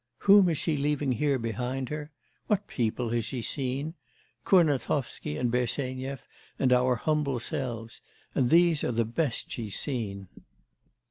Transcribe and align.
Whom 0.21 0.49
is 0.49 0.57
she 0.57 0.77
leaving 0.77 1.11
here 1.11 1.37
behind 1.37 1.89
her? 1.89 2.09
What 2.47 2.65
people 2.65 3.09
has 3.09 3.23
she 3.23 3.43
seen? 3.43 3.93
Kurnatovsky 4.45 5.37
and 5.37 5.51
Bersenyev 5.51 6.23
and 6.57 6.73
our 6.73 6.95
humble 6.95 7.39
selves; 7.39 8.01
and 8.33 8.49
these 8.49 8.83
are 8.83 8.91
the 8.91 9.05
best 9.05 9.51
she's 9.51 9.77
seen. 9.77 10.27